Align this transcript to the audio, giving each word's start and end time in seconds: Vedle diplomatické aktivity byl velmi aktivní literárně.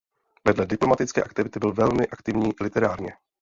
Vedle 0.47 0.65
diplomatické 0.65 1.23
aktivity 1.23 1.59
byl 1.59 1.73
velmi 1.73 2.07
aktivní 2.07 2.51
literárně. 2.61 3.13